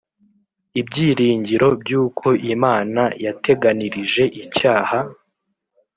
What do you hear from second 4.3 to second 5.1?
icyaha